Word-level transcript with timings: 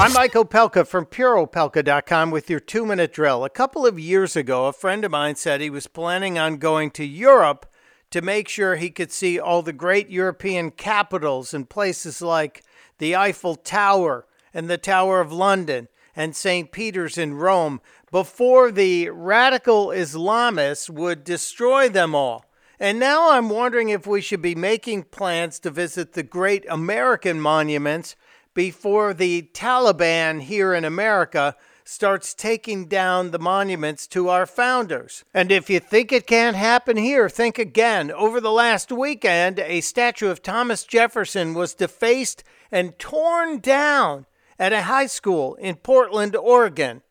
I'm 0.00 0.12
Mike 0.12 0.34
Opelka 0.34 0.86
from 0.86 1.06
PureOpelka.com 1.06 2.30
with 2.30 2.48
your 2.48 2.60
two 2.60 2.86
minute 2.86 3.12
drill. 3.12 3.44
A 3.44 3.50
couple 3.50 3.84
of 3.84 3.98
years 3.98 4.36
ago, 4.36 4.66
a 4.66 4.72
friend 4.72 5.04
of 5.04 5.10
mine 5.10 5.34
said 5.34 5.60
he 5.60 5.70
was 5.70 5.88
planning 5.88 6.38
on 6.38 6.58
going 6.58 6.92
to 6.92 7.04
Europe 7.04 7.66
to 8.12 8.22
make 8.22 8.48
sure 8.48 8.76
he 8.76 8.90
could 8.90 9.10
see 9.10 9.40
all 9.40 9.60
the 9.60 9.72
great 9.72 10.08
European 10.08 10.70
capitals 10.70 11.52
and 11.52 11.68
places 11.68 12.22
like 12.22 12.62
the 12.98 13.16
Eiffel 13.16 13.56
Tower 13.56 14.24
and 14.54 14.70
the 14.70 14.78
Tower 14.78 15.20
of 15.20 15.32
London 15.32 15.88
and 16.14 16.36
St. 16.36 16.70
Peter's 16.70 17.18
in 17.18 17.34
Rome 17.34 17.80
before 18.12 18.70
the 18.70 19.10
radical 19.10 19.88
Islamists 19.88 20.88
would 20.88 21.24
destroy 21.24 21.88
them 21.88 22.14
all. 22.14 22.44
And 22.78 23.00
now 23.00 23.32
I'm 23.32 23.50
wondering 23.50 23.88
if 23.88 24.06
we 24.06 24.20
should 24.20 24.42
be 24.42 24.54
making 24.54 25.04
plans 25.04 25.58
to 25.58 25.70
visit 25.72 26.12
the 26.12 26.22
great 26.22 26.64
American 26.68 27.40
monuments 27.40 28.14
before 28.58 29.14
the 29.14 29.42
Taliban 29.54 30.42
here 30.42 30.74
in 30.74 30.84
America 30.84 31.54
starts 31.84 32.34
taking 32.34 32.88
down 32.88 33.30
the 33.30 33.38
monuments 33.38 34.04
to 34.08 34.28
our 34.28 34.46
founders. 34.46 35.24
And 35.32 35.52
if 35.52 35.70
you 35.70 35.78
think 35.78 36.10
it 36.10 36.26
can't 36.26 36.56
happen 36.56 36.96
here, 36.96 37.28
think 37.28 37.56
again. 37.56 38.10
Over 38.10 38.40
the 38.40 38.50
last 38.50 38.90
weekend, 38.90 39.60
a 39.60 39.80
statue 39.80 40.28
of 40.28 40.42
Thomas 40.42 40.82
Jefferson 40.82 41.54
was 41.54 41.72
defaced 41.72 42.42
and 42.72 42.98
torn 42.98 43.60
down 43.60 44.26
at 44.58 44.72
a 44.72 44.82
high 44.82 45.06
school 45.06 45.54
in 45.54 45.76
Portland, 45.76 46.34
Oregon. 46.34 47.02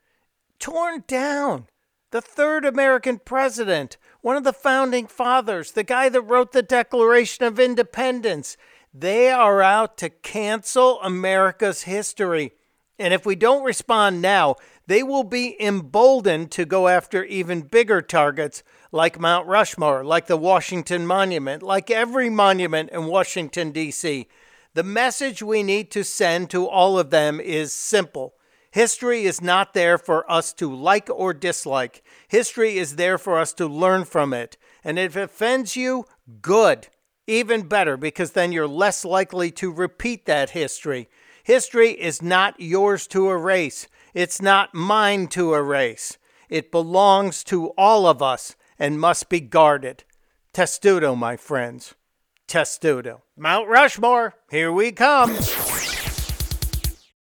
Torn 0.59 1.05
down. 1.07 1.67
The 2.11 2.19
third 2.19 2.65
American 2.65 3.19
president 3.19 3.95
one 4.27 4.35
of 4.35 4.43
the 4.43 4.51
founding 4.51 5.07
fathers, 5.07 5.71
the 5.71 5.83
guy 5.85 6.09
that 6.09 6.21
wrote 6.21 6.51
the 6.51 6.61
Declaration 6.61 7.45
of 7.45 7.61
Independence. 7.61 8.57
They 8.93 9.29
are 9.29 9.61
out 9.61 9.97
to 9.97 10.09
cancel 10.09 11.01
America's 11.01 11.83
history. 11.83 12.53
And 12.99 13.13
if 13.13 13.25
we 13.25 13.35
don't 13.35 13.63
respond 13.63 14.21
now, 14.21 14.55
they 14.87 15.03
will 15.03 15.23
be 15.23 15.55
emboldened 15.61 16.51
to 16.51 16.65
go 16.65 16.87
after 16.87 17.23
even 17.25 17.61
bigger 17.61 18.01
targets 18.01 18.63
like 18.91 19.19
Mount 19.19 19.47
Rushmore, 19.47 20.03
like 20.03 20.27
the 20.27 20.37
Washington 20.37 21.05
Monument, 21.05 21.61
like 21.61 21.91
every 21.91 22.29
monument 22.29 22.89
in 22.91 23.05
Washington, 23.05 23.71
D.C. 23.71 24.27
The 24.73 24.83
message 24.83 25.43
we 25.43 25.61
need 25.61 25.91
to 25.91 26.03
send 26.03 26.49
to 26.51 26.67
all 26.67 26.97
of 26.97 27.09
them 27.09 27.39
is 27.39 27.73
simple 27.73 28.33
History 28.71 29.23
is 29.23 29.41
not 29.41 29.73
there 29.73 29.97
for 29.97 30.29
us 30.31 30.53
to 30.53 30.73
like 30.73 31.09
or 31.09 31.33
dislike. 31.33 32.03
History 32.27 32.77
is 32.77 32.95
there 32.95 33.17
for 33.17 33.39
us 33.39 33.53
to 33.53 33.65
learn 33.65 34.05
from 34.05 34.33
it. 34.33 34.57
And 34.83 34.99
if 34.99 35.17
it 35.17 35.23
offends 35.23 35.75
you, 35.75 36.05
good. 36.41 36.87
Even 37.27 37.67
better, 37.67 37.97
because 37.97 38.31
then 38.31 38.51
you're 38.51 38.67
less 38.67 39.03
likely 39.03 39.51
to 39.51 39.71
repeat 39.71 40.25
that 40.25 40.51
history. 40.51 41.09
History 41.43 41.91
is 41.91 42.21
not 42.21 42.59
yours 42.59 43.05
to 43.07 43.29
erase, 43.29 43.87
it's 44.13 44.41
not 44.41 44.73
mine 44.73 45.27
to 45.27 45.53
erase. 45.53 46.17
It 46.49 46.71
belongs 46.71 47.43
to 47.45 47.67
all 47.77 48.07
of 48.07 48.21
us 48.21 48.55
and 48.79 48.99
must 48.99 49.29
be 49.29 49.41
guarded. 49.41 50.05
Testudo, 50.53 51.15
my 51.15 51.35
friends. 51.35 51.93
Testudo. 52.47 53.23
Mount 53.35 53.67
Rushmore, 53.67 54.35
here 54.49 54.71
we 54.71 54.93
come. 54.93 55.35